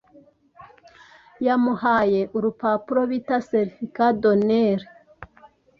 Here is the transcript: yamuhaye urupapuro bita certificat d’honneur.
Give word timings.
yamuhaye 1.45 2.21
urupapuro 2.37 3.01
bita 3.09 3.37
certificat 3.49 4.13
d’honneur. 4.21 4.79